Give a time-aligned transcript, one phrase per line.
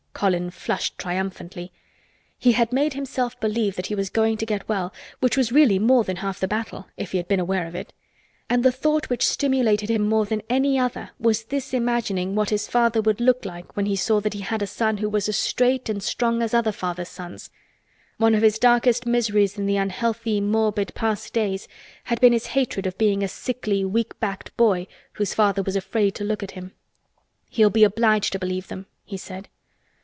[0.13, 1.71] Colin flushed triumphantly.
[2.37, 5.79] He had made himself believe that he was going to get well, which was really
[5.79, 7.91] more than half the battle, if he had been aware of it.
[8.47, 12.67] And the thought which stimulated him more than any other was this imagining what his
[12.67, 15.37] father would look like when he saw that he had a son who was as
[15.37, 17.49] straight and strong as other fathers' sons.
[18.17, 21.67] One of his darkest miseries in the unhealthy morbid past days
[22.03, 26.13] had been his hatred of being a sickly weak backed boy whose father was afraid
[26.15, 26.73] to look at him.
[27.49, 29.49] "He'll be obliged to believe them," he said.